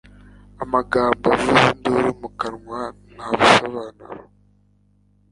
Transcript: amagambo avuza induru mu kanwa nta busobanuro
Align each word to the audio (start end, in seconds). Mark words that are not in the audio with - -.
amagambo 0.63 1.25
avuza 1.37 1.67
induru 1.85 2.11
mu 2.21 2.29
kanwa 2.39 2.81
nta 3.13 3.27
busobanuro 3.37 4.15